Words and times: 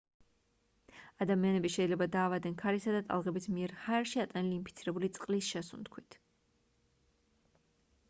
ადამიანები 1.25 1.71
შეიძლება 1.73 2.07
დაავადდნენ 2.15 2.57
ქარისა 2.63 2.97
და 2.97 3.03
ტალღების 3.11 3.47
მიერ 3.59 3.77
ჰაერში 3.85 4.25
ატანილი 4.27 4.59
ინფიცირებული 4.61 5.15
წყლის 5.21 5.55
შესუნთქვით 5.55 6.23